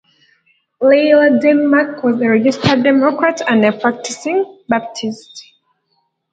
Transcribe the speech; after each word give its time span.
Leila 0.81 1.39
Denmark 1.39 2.03
was 2.03 2.19
a 2.19 2.27
registered 2.27 2.81
Democrat 2.81 3.39
and 3.47 3.63
a 3.63 3.71
practicing 3.71 4.63
Baptist. 4.67 5.43